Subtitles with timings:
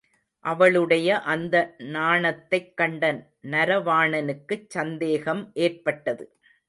[0.45, 1.75] அவளுடைய அந்த
[1.77, 3.29] நாணத்தைக் கண்ட
[3.43, 6.25] நரவாணனுக்குச் சந்தேகம் ஏற்பட்டது.